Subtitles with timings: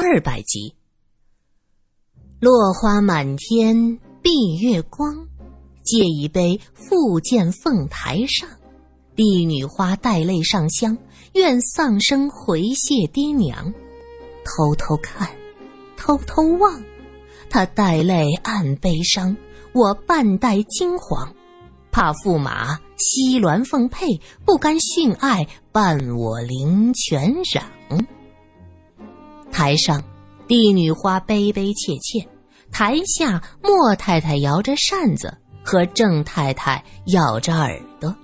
[0.00, 0.72] 二百集。
[2.38, 3.76] 落花满天
[4.22, 5.26] 蔽月光，
[5.82, 8.48] 借一杯复见凤台上。
[9.16, 10.96] 帝女花带泪上香，
[11.32, 13.74] 愿丧生回谢爹娘。
[14.44, 15.28] 偷偷看，
[15.96, 16.80] 偷偷望，
[17.50, 19.36] 他带泪暗悲伤，
[19.72, 21.28] 我半带惊惶，
[21.90, 27.64] 怕驸马西鸾凤配，不甘殉爱，伴我灵泉壤。
[29.50, 30.02] 台上，
[30.46, 32.26] 帝女花悲悲切切；
[32.70, 38.14] 台下，莫太太摇着扇子，和郑太太咬着耳朵。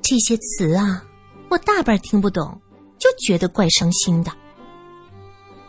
[0.00, 1.02] 这些词啊，
[1.48, 2.60] 我大半听不懂，
[2.98, 4.32] 就觉得怪伤心的。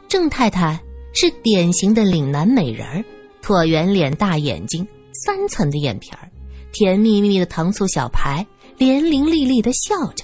[0.08, 0.80] 郑太太
[1.14, 3.04] 是典型的岭南美人儿，
[3.42, 4.88] 椭圆脸、大眼睛、
[5.26, 6.30] 三层的眼皮儿，
[6.72, 8.46] 甜蜜蜜的糖醋小排，
[8.78, 10.24] 伶伶俐俐的笑着。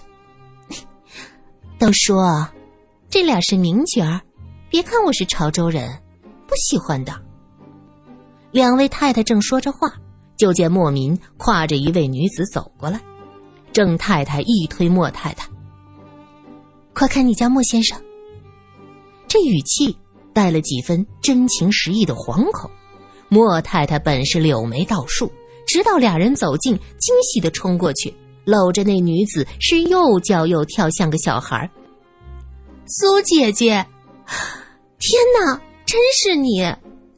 [1.79, 2.47] 都说。
[3.09, 4.21] 这俩是名角儿，
[4.69, 5.89] 别看我是潮州人，
[6.45, 7.11] 不喜欢的。
[8.51, 9.91] 两位太太正说着话，
[10.37, 13.01] 就见莫名挎着一位女子走过来。
[13.73, 15.49] 郑太太一推莫太太
[16.93, 17.99] ：“快看你家莫先生。”
[19.27, 19.97] 这语气
[20.31, 22.69] 带了几分真情实意的惶恐。
[23.27, 25.31] 莫太太本是柳眉倒竖，
[25.65, 28.13] 直到俩人走近，惊喜的冲过去，
[28.45, 31.69] 搂着那女子是又叫又跳，像个小孩儿。
[32.91, 33.85] 苏姐姐，
[34.97, 36.65] 天哪，真是你！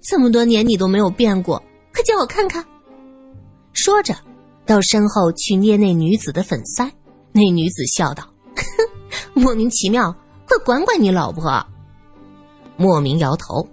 [0.01, 1.63] 这么多年你都没有变过，
[1.93, 2.65] 快叫我看看。
[3.71, 4.13] 说着，
[4.65, 6.91] 到身后去捏那女子的粉腮。
[7.31, 8.29] 那女子笑道
[9.33, 10.13] ：“莫名其妙，
[10.45, 11.65] 快管管你老婆。”
[12.75, 13.65] 莫名摇头：“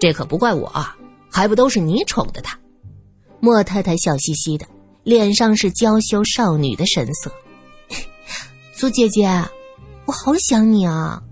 [0.00, 0.68] 这可不怪我，
[1.30, 2.58] 还不都是你宠的她。”
[3.38, 4.66] 莫太太笑嘻嘻的，
[5.04, 7.30] 脸上是娇羞少女的神色。
[8.74, 9.28] 苏姐姐。
[10.10, 11.22] 我好想你啊！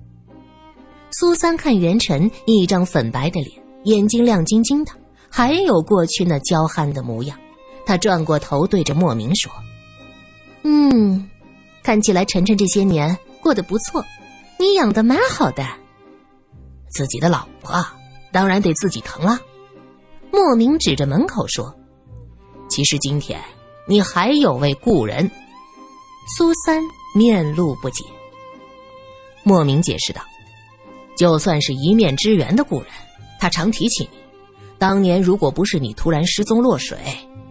[1.10, 4.92] 苏三看元辰一张粉白的脸，眼睛亮晶晶的，
[5.28, 7.36] 还有过去那娇憨的模样。
[7.84, 9.50] 他转过头对着莫名说
[10.62, 11.28] ：“嗯，
[11.82, 14.04] 看起来晨晨这些年过得不错，
[14.60, 15.66] 你养的蛮好的。
[16.88, 17.84] 自己的老婆
[18.30, 19.40] 当然得自己疼了。”
[20.30, 21.74] 莫名指着门口说
[22.70, 23.42] ：“其实今天
[23.88, 25.28] 你还有位故人。”
[26.38, 26.80] 苏三
[27.16, 28.04] 面露不解。
[29.48, 30.20] 莫名解释道
[31.16, 32.90] ：“就算是一面之缘的故人，
[33.40, 34.18] 他常提起你。
[34.76, 36.98] 当年如果不是你突然失踪落水，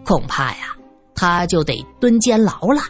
[0.04, 0.76] 恐怕呀，
[1.12, 2.80] 他就得蹲监牢了。”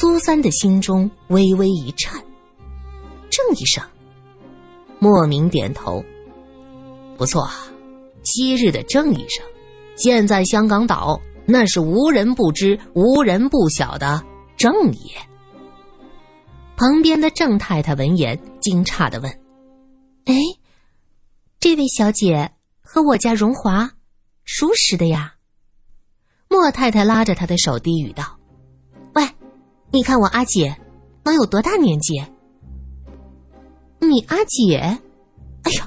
[0.00, 2.14] 苏三的心中微微一颤，
[3.28, 3.84] 郑医生。
[4.98, 6.02] 莫名点头
[7.18, 7.46] ：“不错，
[8.22, 9.44] 昔日的郑医生，
[9.96, 14.24] 现在香港岛那是无人不知、无人不晓的
[14.56, 15.10] 郑爷。”
[16.76, 19.32] 旁边的郑太太闻言，惊诧的问
[20.26, 20.34] ：“哎，
[21.58, 23.90] 这位小姐和我家荣华
[24.44, 25.34] 熟识的呀？”
[26.48, 28.38] 莫太太拉着她的手，低语道
[29.14, 29.26] ：“喂，
[29.90, 30.76] 你看我阿姐
[31.24, 32.22] 能有多大年纪？”
[33.98, 34.76] 你阿姐？
[35.62, 35.82] 哎呦，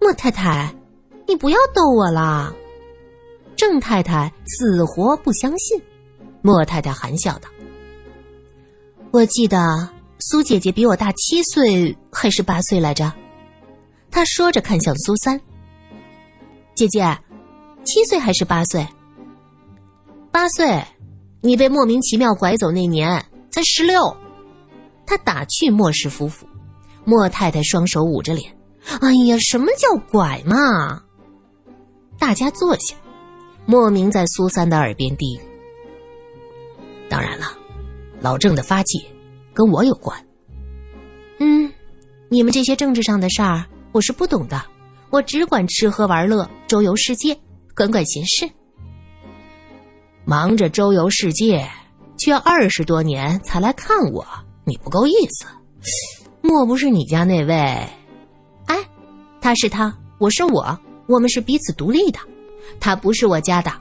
[0.00, 0.74] 莫太太，
[1.28, 2.52] 你不要逗我啦！
[3.54, 5.80] 郑太太死活不相信。
[6.40, 7.48] 莫太太含笑道
[9.12, 9.88] ：“我记得。”
[10.28, 13.12] 苏姐姐比我大七岁还是八岁来着？
[14.10, 15.40] 她说着看向苏三。
[16.74, 17.16] 姐姐，
[17.84, 18.84] 七岁还是八岁？
[20.32, 20.82] 八岁，
[21.42, 24.16] 你被莫名其妙拐走那年才十六。
[25.06, 26.44] 他打趣莫氏夫妇。
[27.04, 28.52] 莫太太双手捂着脸。
[29.00, 31.04] 哎呀，什么叫拐嘛？
[32.18, 32.96] 大家坐下。
[33.64, 35.40] 莫名在苏三的耳边低语
[37.08, 37.46] ：“当然了，
[38.20, 39.06] 老郑的发迹。”
[39.56, 40.14] 跟我有关。
[41.38, 41.72] 嗯，
[42.28, 44.62] 你们这些政治上的事儿，我是不懂的。
[45.08, 47.34] 我只管吃喝玩乐、周游世界，
[47.74, 48.46] 管管闲事。
[50.26, 51.66] 忙着周游世界，
[52.18, 54.26] 却二十多年才来看我，
[54.64, 55.46] 你不够意思。
[56.42, 57.54] 莫不是你家那位？
[58.66, 58.76] 哎，
[59.40, 62.18] 他是他，我是我，我们是彼此独立的。
[62.78, 63.72] 他不是我家的，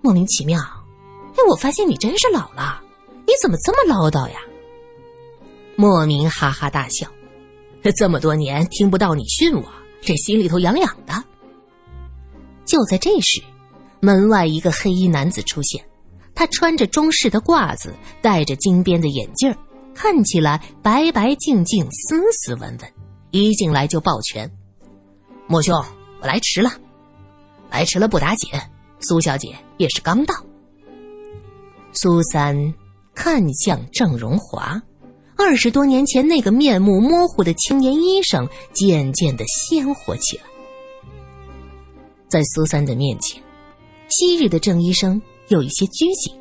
[0.00, 0.60] 莫名其妙。
[0.60, 2.82] 哎，我发现你真是老了，
[3.26, 4.40] 你怎么这么唠叨呀？
[5.76, 7.06] 莫名哈哈大笑，
[7.96, 9.64] 这么多年听不到你训我，
[10.00, 11.24] 这心里头痒痒的。
[12.64, 13.42] 就在这时，
[14.00, 15.84] 门外一个黑衣男子出现，
[16.34, 19.54] 他穿着中式的褂子，戴着金边的眼镜
[19.94, 22.92] 看起来白白净净、斯斯文文。
[23.30, 24.50] 一进来就抱拳
[25.48, 25.74] ：“莫兄，
[26.20, 26.70] 我来迟了，
[27.70, 28.50] 来迟了不打紧。
[29.00, 30.34] 苏小姐也是刚到。”
[31.92, 32.74] 苏三
[33.14, 34.80] 看向郑荣华。
[35.44, 40.44] 二十多年前那个面目模糊的青年医生渐渐的鲜活起来。
[42.30, 43.42] 在苏三的面前，
[44.08, 46.32] 昔日的郑医生有一些拘谨，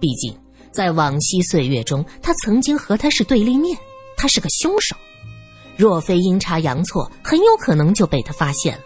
[0.00, 0.36] 毕竟
[0.72, 3.78] 在往昔岁月中，他曾经和他是对立面，
[4.16, 4.96] 他是个凶手。
[5.76, 8.82] 若非阴差阳错，很有可能就被他发现了。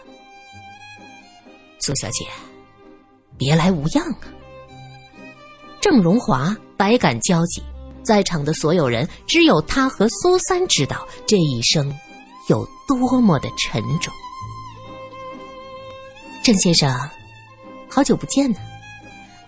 [1.80, 2.26] 苏小姐，
[3.38, 4.28] 别来无恙啊！
[5.80, 7.62] 郑荣华百感交集，
[8.04, 11.92] 在场的所有人只有他和苏三知道这一生
[12.48, 14.12] 有多么的沉重。
[16.42, 16.94] 郑先生，
[17.88, 18.58] 好久不见呢，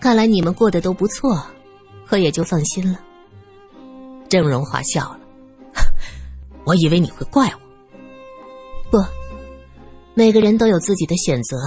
[0.01, 1.41] 看来你们过得都不错，
[2.05, 2.99] 可也就放心了。
[4.27, 5.19] 郑荣华笑了，
[6.65, 7.59] 我以为你会怪我。
[8.89, 8.97] 不，
[10.15, 11.57] 每个人都有自己的选择。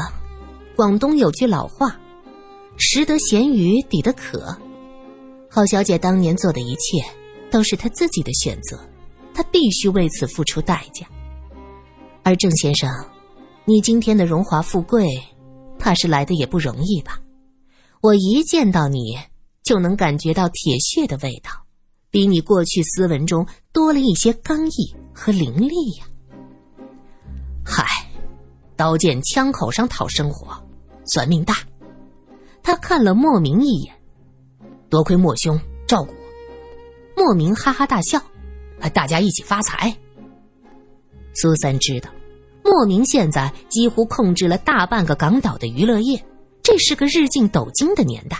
[0.74, 1.94] 广东有句老话
[2.76, 4.56] ：“食得咸鱼抵得渴。”
[5.52, 7.04] 郝小姐当年做的一切
[7.50, 8.78] 都是她自己的选择，
[9.34, 11.04] 她必须为此付出代价。
[12.22, 12.88] 而郑先生。
[13.66, 15.06] 你今天的荣华富贵，
[15.78, 17.20] 怕是来的也不容易吧？
[18.00, 19.16] 我一见到你，
[19.62, 21.50] 就能感觉到铁血的味道，
[22.10, 26.04] 比你过去斯文中多了一些刚毅和凌厉呀。
[27.64, 27.84] 嗨，
[28.76, 30.60] 刀剑枪口上讨生活，
[31.04, 31.58] 算命大。
[32.62, 33.94] 他看了莫名一眼，
[34.90, 36.18] 多亏莫兄照顾我。
[37.16, 38.20] 莫名哈哈大笑，
[38.92, 39.96] 大家一起发财。
[41.34, 42.10] 苏三知道。
[42.62, 46.22] 莫名现在几乎控制了大半个港岛的娱乐业，
[46.62, 48.38] 这是个日进斗金的年代。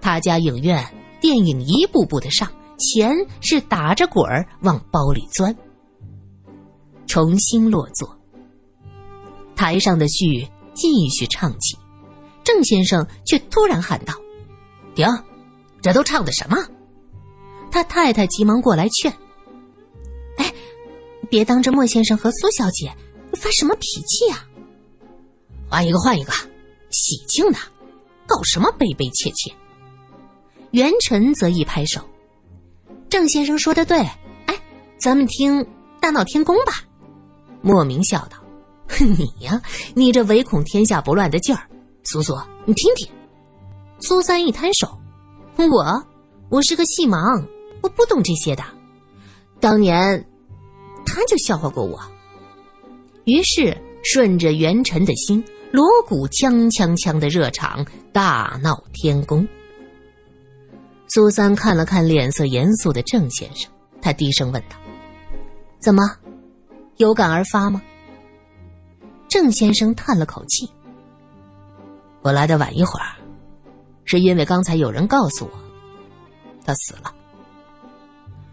[0.00, 0.86] 他家影院
[1.18, 2.46] 电影一步步的上，
[2.78, 5.56] 钱是打着滚儿往包里钻。
[7.06, 8.16] 重新落座，
[9.56, 11.76] 台上的序继续唱起，
[12.44, 14.14] 郑先生却突然喊道
[14.94, 15.06] ：“停，
[15.84, 16.56] 这都唱的什么？”
[17.70, 19.12] 他太太急忙过来劝
[20.38, 20.52] ：“哎，
[21.28, 22.92] 别当着莫先生和苏小姐。”
[23.36, 24.44] 发什么脾气呀？
[25.68, 26.32] 换一个，换一个，
[26.92, 27.58] 喜庆的，
[28.28, 29.52] 搞什么悲悲切切？
[30.70, 32.00] 元辰则一拍手
[33.10, 33.98] ：“郑先生说的对，
[34.46, 34.56] 哎，
[35.00, 35.60] 咱们听
[36.00, 36.84] 《大闹天宫》吧。”
[37.60, 38.36] 莫名笑道
[39.02, 39.60] ：“你呀，
[39.96, 41.68] 你这唯恐天下不乱的劲儿，
[42.04, 43.08] 苏苏，你听听。”
[44.00, 44.96] 苏三一摊手
[45.56, 46.04] ：“我，
[46.48, 47.44] 我是个戏盲，
[47.80, 48.62] 我不懂这些的。
[49.60, 50.26] 当年，
[51.06, 51.98] 他就笑话过我。”
[53.24, 55.42] 于是，顺着元辰的心，
[55.72, 59.46] 锣鼓锵锵锵的热场大闹天宫。
[61.08, 63.70] 苏三看了看脸色严肃的郑先生，
[64.02, 64.76] 他低声问道
[65.80, 66.02] ：“怎么，
[66.98, 67.80] 有感而发吗？”
[69.28, 70.68] 郑先生叹了口气
[72.22, 73.16] ：“我来的晚一会儿，
[74.04, 75.50] 是因为刚才有人告诉我，
[76.64, 77.14] 他死了。”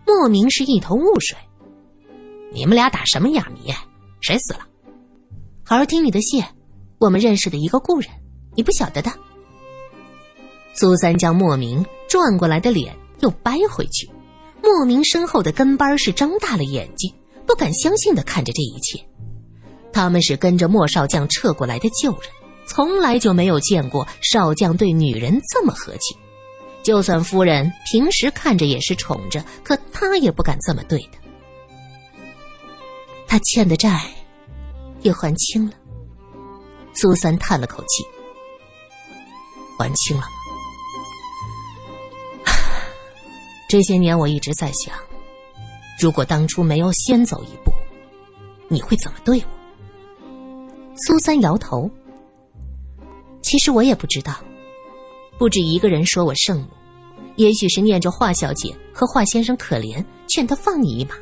[0.05, 1.37] 莫名是一头雾水。
[2.53, 3.73] 你们俩打什么哑谜？
[4.19, 4.59] 谁死了？
[5.63, 6.43] 好好听你的戏，
[6.99, 8.09] 我们认识的一个故人，
[8.55, 9.11] 你不晓得的。
[10.73, 14.09] 苏三将莫名转过来的脸又掰回去，
[14.61, 17.13] 莫名身后的跟班是张大了眼睛，
[17.47, 19.01] 不敢相信的看着这一切。
[19.93, 22.29] 他们是跟着莫少将撤过来的旧人，
[22.71, 26.15] 从来就没有见过少将对女人这么和气。
[26.81, 31.17] 就算夫人平时看着也是宠着，可他也不敢这么对的。
[33.27, 34.01] 他欠的债
[35.01, 35.73] 也还清了。
[36.93, 38.05] 苏三叹了口气，
[39.77, 40.23] 还清了？
[43.67, 44.95] 这些年我一直在想，
[45.99, 47.71] 如果当初没有先走一步，
[48.69, 50.95] 你会怎么对我？
[50.95, 51.91] 苏三摇头。
[53.51, 54.33] 其实我也不知道，
[55.37, 56.67] 不止一个人说我圣母，
[57.35, 61.15] 也许是念着华小姐和华先生可怜，劝他放你一马。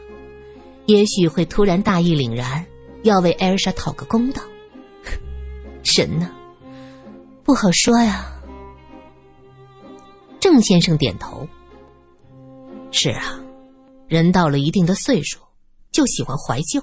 [0.86, 2.64] 也许会突然大义凛然，
[3.02, 4.44] 要为艾尔莎讨个公道。
[5.82, 6.30] 神呢？
[7.44, 8.32] 不好说呀。
[10.40, 11.48] 郑先生点头。
[12.92, 13.42] 是啊，
[14.08, 15.40] 人到了一定的岁数，
[15.92, 16.80] 就喜欢怀旧。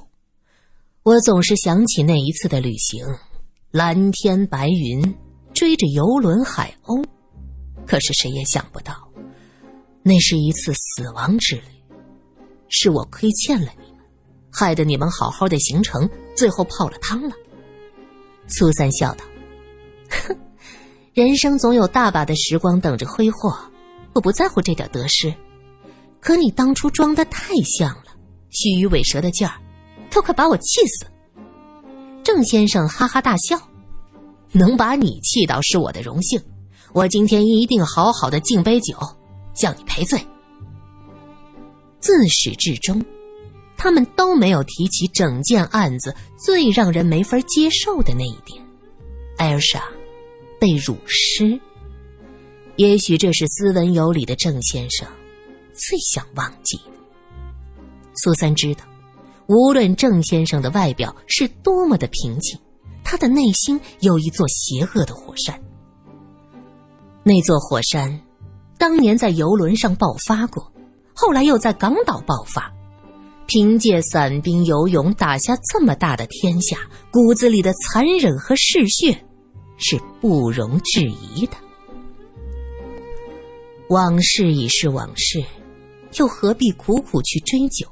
[1.05, 3.07] 我总是想起那一次的旅行，
[3.71, 5.15] 蓝天白云，
[5.57, 7.05] 追着游轮海鸥。
[7.85, 8.95] 可是谁也想不到，
[10.03, 11.63] 那是一次死亡之旅。
[12.69, 13.97] 是我亏欠了你们。
[14.53, 17.35] 害得你们好好的行程，最后泡了汤了。
[18.49, 19.25] 苏三笑道
[20.09, 20.37] ：“哼，
[21.13, 23.55] 人生总有大把的时光等着挥霍，
[24.15, 25.35] 我不在乎这点得失。
[26.21, 28.17] 可你当初装的太像了，
[28.51, 29.61] 虚与委蛇的劲儿，
[30.11, 31.07] 都快把我气死。”
[32.25, 33.61] 郑先生哈哈大笑
[34.57, 36.41] ：“能把你气到是我的荣幸，
[36.93, 38.97] 我今天一定好好的敬杯酒，
[39.55, 40.19] 向你赔罪。”
[42.01, 43.05] 自始至终，
[43.77, 48.65] 他们都没有提起整件案子最让人没法接受的那一点：
[49.39, 49.83] 艾尔莎
[50.61, 51.59] 被辱尸。
[52.77, 55.09] 也许这是斯文有礼的郑先生
[55.73, 56.93] 最想忘记的。
[58.15, 58.85] 苏三知道，
[59.47, 62.57] 无论郑先生的外表是多么的平静，
[63.09, 65.57] 他的内心有一座邪恶的火山。
[67.23, 68.21] 那座火山，
[68.77, 70.73] 当年在游轮上爆发过，
[71.15, 72.73] 后来又在港岛爆发。
[73.47, 76.79] 凭借散兵游勇打下这么大的天下，
[77.13, 79.17] 骨子里的残忍和嗜血，
[79.79, 81.57] 是不容置疑的。
[83.89, 85.45] 往事已是往事，
[86.19, 87.87] 又何必苦苦去追究？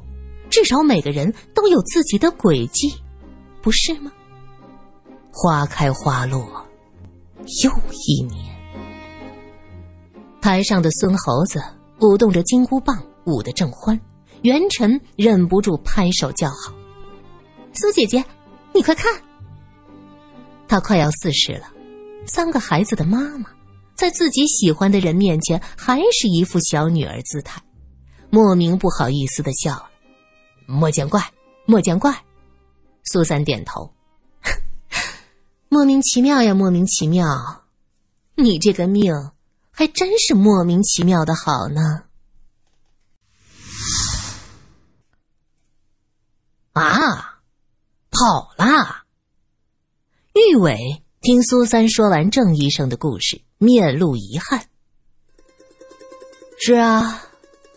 [0.51, 2.93] 至少每个人都有自己的轨迹，
[3.63, 4.11] 不是吗？
[5.37, 6.47] 花开花落，
[7.65, 7.71] 又
[8.07, 8.55] 一年。
[10.41, 11.61] 台上的孙猴子
[12.01, 14.01] 舞动着金箍棒，舞得正欢。
[14.43, 16.73] 元辰忍不住拍手叫好
[17.75, 18.25] ：“苏姐姐，
[18.73, 19.13] 你快看！”
[20.69, 21.67] 她快要四十了，
[22.27, 23.51] 三个孩子的妈妈。
[23.97, 27.61] 在自己喜欢的人面前，还是一副小女儿姿态，
[28.31, 29.89] 莫名不好意思的笑了。
[30.67, 31.21] 莫见怪，
[31.67, 32.15] 莫见怪。
[33.05, 33.94] 苏三点头，
[35.75, 37.65] 莫名其妙呀，莫名其妙。
[38.37, 39.13] 你这个命
[39.73, 42.05] 还真是莫名其妙的好呢。
[46.75, 47.41] 啊，
[48.13, 49.03] 跑啦！
[50.35, 53.43] 玉伟听苏三说完郑医生的故事。
[53.59, 54.69] 面露遗憾。
[56.57, 57.21] 是啊，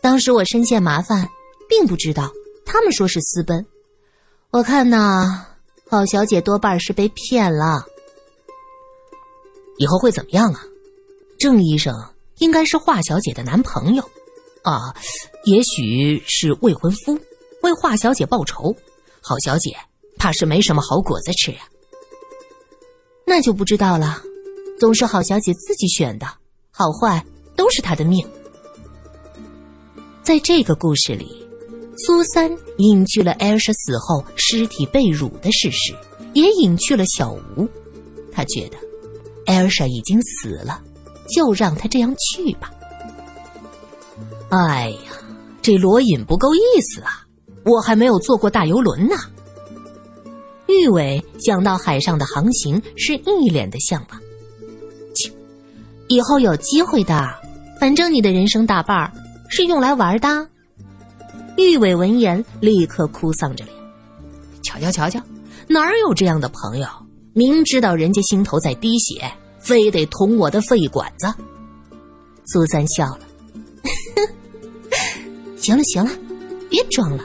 [0.01, 1.27] 当时我深陷麻烦，
[1.67, 2.31] 并不知道
[2.63, 3.65] 他们说是私奔。
[4.51, 5.46] 我看呐，
[5.89, 7.85] 郝小姐多半是被骗了。
[9.77, 10.63] 以后会怎么样啊？
[11.39, 11.95] 郑医生
[12.39, 14.03] 应该是华小姐的男朋友，
[14.63, 14.93] 啊，
[15.45, 17.17] 也许是未婚夫，
[17.61, 18.75] 为华小姐报仇。
[19.21, 19.75] 郝小姐
[20.17, 21.59] 怕是没什么好果子吃呀。
[23.25, 24.21] 那就不知道了。
[24.79, 26.27] 总是郝小姐自己选的，
[26.71, 27.25] 好坏
[27.55, 28.27] 都是她的命。
[30.23, 31.46] 在这个故事里，
[32.05, 35.95] 苏三隐去了艾尔莎死后尸体被辱的事实，
[36.33, 37.67] 也隐去了小吴。
[38.31, 38.77] 他觉得
[39.47, 40.79] 艾尔莎已经死了，
[41.35, 42.71] 就让她这样去吧。
[44.49, 45.11] 哎呀，
[45.61, 47.25] 这罗隐不够意思啊！
[47.65, 49.15] 我还没有坐过大游轮呢。
[50.67, 54.21] 玉伟想到海上的航行，是一脸的向往。
[55.15, 55.31] 切
[56.07, 57.27] 以后有机会的，
[57.79, 59.11] 反正你的人生大半儿
[59.49, 60.47] 是用来玩的。
[61.57, 63.75] 玉伟闻言立刻哭丧着脸，
[64.63, 65.19] 瞧瞧瞧瞧，
[65.67, 66.87] 哪有这样的朋友？
[67.33, 71.27] 明知道人家心头在滴血，非得捅我的肺管子。
[72.45, 73.19] 苏三笑了，
[75.57, 76.11] 行了行了，
[76.69, 77.23] 别装了，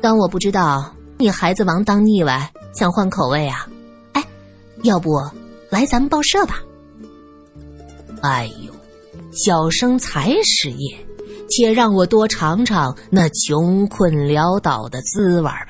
[0.00, 3.68] 当我不知道你孩子王当腻歪，想换口味啊？
[4.12, 4.24] 哎，
[4.84, 5.20] 要不
[5.68, 6.62] 来咱们报社吧？
[8.22, 8.72] 哎呦，
[9.32, 10.98] 小生才失业，
[11.50, 15.66] 且让我多尝尝那穷困潦倒的滋味吧。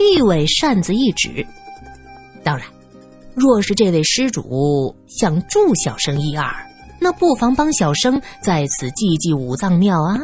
[0.00, 1.46] 玉伟扇子一指，
[2.42, 2.66] 当然，
[3.34, 6.50] 若是这位施主想助小生一二，
[7.00, 10.18] 那不妨帮小生在此祭祭五脏庙啊。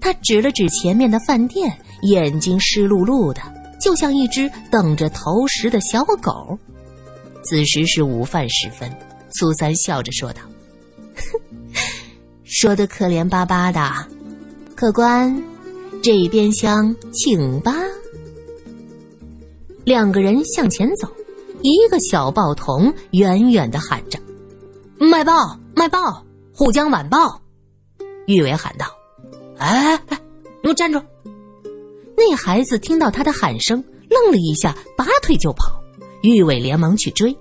[0.00, 1.70] 他指了指前面的饭店，
[2.02, 3.40] 眼睛湿漉漉的，
[3.80, 6.58] 就像一只等着投食的小狗。
[7.44, 8.90] 此时是午饭时分。
[9.32, 10.40] 苏三笑着说道
[12.52, 13.80] ：“说的可怜巴巴的，
[14.74, 15.40] 客官，
[16.02, 17.72] 这边厢请吧。”
[19.86, 21.08] 两个人向前走，
[21.62, 24.18] 一个小报童远远的喊着
[24.98, 25.98] ：“卖报，卖报，
[26.52, 27.18] 《沪江晚报》。”
[28.26, 28.86] 玉伟喊道
[29.58, 30.18] ：“哎哎，
[30.56, 31.00] 你给我站住！”
[32.18, 35.80] 那孩子听到他的喊声，愣了一下，拔腿就跑。
[36.22, 37.34] 玉伟连忙去追。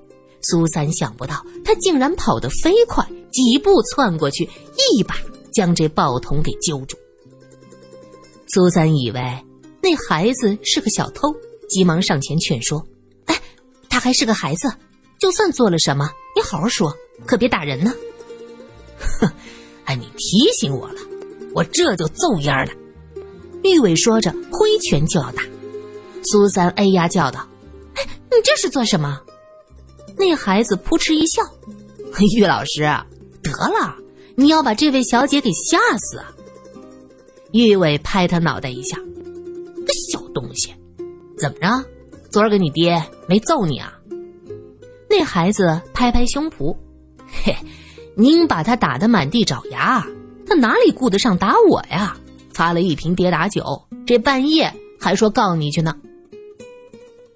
[0.44, 4.48] 苏三想不到，他竟然跑得飞快，几步窜过去，
[4.94, 5.16] 一把
[5.54, 6.98] 将这报童给揪住。
[8.48, 9.22] 苏三以为
[9.82, 11.34] 那孩子是个小偷，
[11.70, 12.84] 急忙上前劝说
[13.26, 13.42] ：“哎，
[13.90, 14.72] 他还是个孩子，
[15.20, 16.92] 就算做了什么，你好好说，
[17.26, 17.94] 可别打人呢。”
[19.20, 19.32] 哼，
[19.86, 21.02] 哎，你提醒我了，
[21.54, 22.72] 我这就揍烟儿了。
[23.64, 25.44] 玉伟说着，挥拳就要打。
[26.24, 27.48] 苏三哎呀叫道
[27.96, 29.22] ：“哎，你这是做什么？”
[30.18, 31.42] 那孩子扑哧一笑
[32.36, 32.84] ：“玉老师，
[33.51, 33.96] 得了，
[34.36, 36.32] 你要把这位小姐给吓死啊！”
[37.51, 38.98] 玉伟拍他脑袋一下
[39.86, 40.74] ：“个小东西，
[41.38, 41.84] 怎么着？
[42.29, 43.94] 昨儿个你爹没揍你啊？”
[45.10, 46.75] 那孩子拍拍胸脯
[47.44, 47.56] ：“嘿，
[48.15, 50.06] 您把他打得满地找牙，
[50.46, 52.15] 他哪里顾得上打我呀？
[52.53, 53.63] 发了一瓶跌打酒，
[54.06, 55.96] 这半夜还说告你去呢。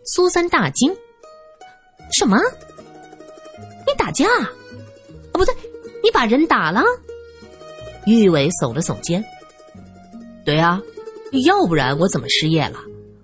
[0.05, 0.93] 苏三大惊
[2.13, 2.37] ：“什么？
[3.87, 4.27] 你打架？
[4.27, 4.51] 啊，
[5.31, 5.55] 不对，
[6.03, 6.83] 你把人打了？”
[8.05, 9.23] 玉伟耸了耸肩
[10.45, 10.81] ：“对啊，
[11.45, 12.77] 要不然我怎么失业了？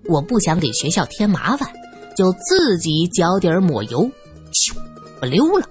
[0.06, 1.70] 我不想给学校添麻烦，
[2.16, 4.10] 就自己脚底抹油，
[4.52, 4.74] 咻，
[5.20, 5.68] 我溜了。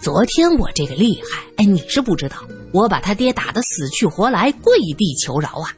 [0.00, 2.36] 昨天我这个厉害，哎，你是不知道。”
[2.70, 5.72] 我把他爹打得死去活来，跪地求饶啊！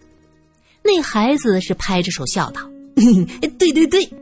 [0.82, 2.62] 那孩子是拍着手笑道
[3.56, 4.12] ：“对对对。”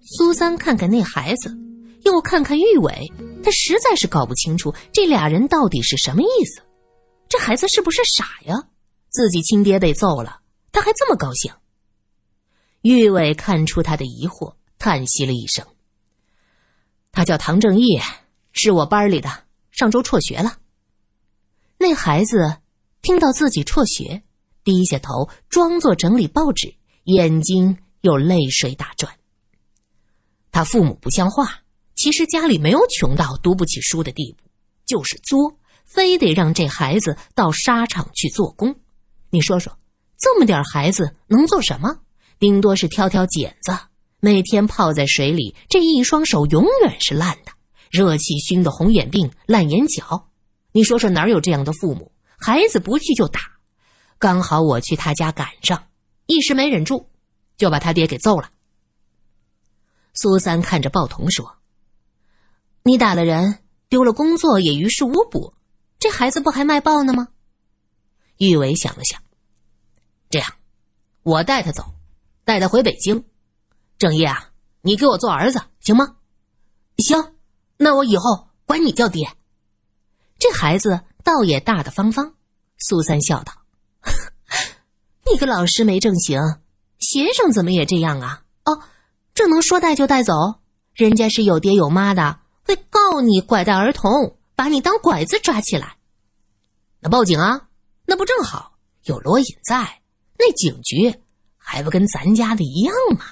[0.00, 1.54] 苏三看看那孩子，
[2.04, 6.62] 又看看玉伟，他实在是搞不清楚这俩人到底是什么意思。
[7.28, 8.68] 这孩子是不是傻呀？
[9.10, 11.52] 自己亲爹被揍了，他还这么高兴？
[12.82, 15.66] 玉伟看出他的疑惑，叹息了一声
[17.12, 18.00] ：“他叫唐正义，
[18.52, 20.58] 是我班里的，上周辍学了。”
[21.78, 22.58] 那孩子
[23.02, 24.22] 听到自己辍学，
[24.64, 29.12] 低下头，装作整理报纸，眼睛有泪水打转。
[30.50, 31.61] 他父母不像话，
[32.02, 34.42] 其实家里没有穷到读不起书的地步，
[34.84, 38.74] 就是作，非得让这孩子到沙场去做工。
[39.30, 39.78] 你说说，
[40.18, 42.00] 这么点孩子能做什么？
[42.40, 43.78] 顶多是挑挑拣子，
[44.18, 47.52] 每天泡在水里，这一双手永远是烂的，
[47.88, 50.28] 热气熏得红眼病、烂眼角。
[50.72, 52.10] 你说说哪有这样的父母？
[52.36, 53.38] 孩子不去就打，
[54.18, 55.80] 刚好我去他家赶上，
[56.26, 57.08] 一时没忍住，
[57.56, 58.50] 就把他爹给揍了。
[60.14, 61.58] 苏三看着报童说
[62.84, 65.54] ：“你打了人，丢了工作也于事无补，
[65.98, 67.28] 这孩子不还卖报呢吗？”
[68.38, 69.20] 玉伟想了想，
[70.28, 70.52] 这样，
[71.22, 71.94] 我带他走，
[72.44, 73.24] 带他回北京。
[73.98, 76.16] 正义啊，你给我做儿子行吗？
[76.98, 77.34] 行，
[77.76, 79.30] 那我以后管你叫爹。
[80.40, 82.34] 这孩子倒也大大方方，
[82.78, 83.52] 苏三笑道
[85.30, 86.40] ：“你个老师没正形，
[86.98, 88.42] 学生怎么也这样啊？
[88.64, 88.82] 哦，
[89.34, 90.34] 这能说带就带走？
[90.94, 92.40] 人家是有爹有妈的，
[92.76, 95.96] 告你拐带儿童，把你当拐子抓起来。
[97.00, 97.68] 那报警啊？
[98.04, 100.00] 那不正好有罗隐在？
[100.38, 101.14] 那警局
[101.56, 103.24] 还不跟咱家的一样吗？”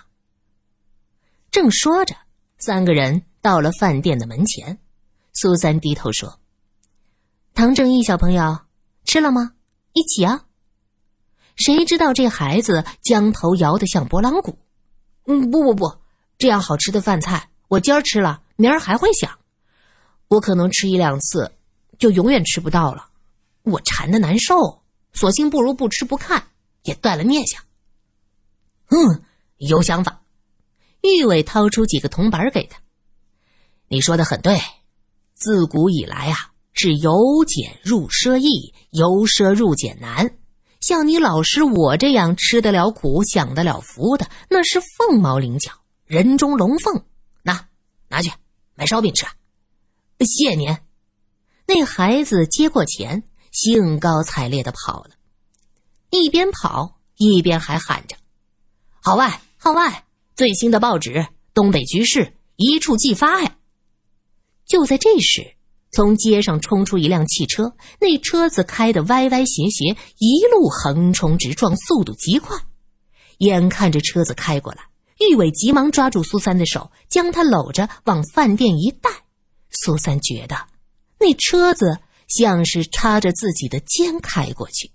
[1.51, 2.15] 正说着，
[2.59, 4.79] 三个人到了饭店的门前，
[5.33, 6.39] 苏三低头说。
[7.55, 8.59] 唐正义小朋友，
[9.05, 9.55] 吃了吗？
[9.93, 10.45] 一起啊！
[11.57, 14.57] 谁知道这孩子将头摇得像拨浪鼓。
[15.27, 15.99] 嗯，不不不，
[16.39, 19.39] 这样好吃的饭菜，我今儿吃了，明儿还会想。
[20.29, 21.51] 我可能吃一两次，
[21.99, 23.09] 就永远吃不到了。
[23.63, 24.83] 我馋的难受，
[25.15, 26.47] 索性不如不吃不看，
[26.83, 27.63] 也断了念想。
[28.91, 29.23] 嗯，
[29.57, 30.21] 有想法。
[31.03, 32.79] 玉伟掏出几个铜板给他。
[33.89, 34.61] 你说的很对，
[35.33, 36.37] 自古以来啊。
[36.73, 40.37] 是由俭入奢易，由奢入俭难。
[40.81, 45.73] 像你老师我这样吃得了苦、享得了福的，那是凤毛麟角，
[46.07, 47.03] 人中龙凤。
[47.43, 47.69] 拿，
[48.09, 48.31] 拿去
[48.81, 49.27] 买烧饼吃。
[50.21, 50.75] 谢您。
[51.67, 55.11] 那孩子接过钱，兴高采烈的跑了，
[56.09, 58.17] 一边跑一边还喊着
[59.03, 60.07] ：“号外，号外！
[60.35, 63.55] 最新的报纸，东北局势一触即发呀！”
[64.67, 65.57] 就在这时。
[65.93, 72.57] 从街上冲出一辆汽车，那车子开得歪歪斜斜，一路横冲直撞，速度极快。
[73.39, 74.85] 眼看着车子开过来，
[75.21, 79.11] 玉伟急忙抓住苏三的手，将他搂着往饭店一带。
[79.71, 80.57] 苏三觉得
[81.19, 84.91] 那车子像是插着自己的肩开过去，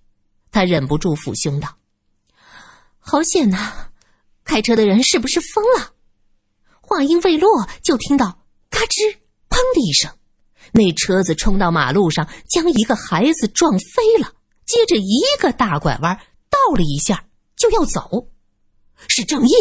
[0.52, 1.76] 他忍不住抚胸道
[2.98, 3.90] ：“好险呐！
[4.44, 5.92] 开车的人是不是疯了？”
[6.82, 9.18] 话音未落，就听到“嘎吱
[9.50, 10.12] ”“砰”的一声。
[10.72, 14.34] 那车子冲到马路上，将一个孩子撞飞了。
[14.66, 18.28] 接着一个大拐弯，倒了一下就要走。
[19.08, 19.52] 是正义，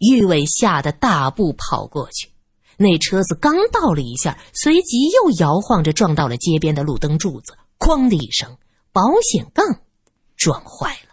[0.00, 2.30] 玉伟吓得大步跑过去。
[2.76, 8.56] 那车子刚倒了一下，随即又摇晃着撞到了街边的路灯柱子，哐的一声，
[8.92, 9.80] 保险杠
[10.36, 11.09] 撞坏了。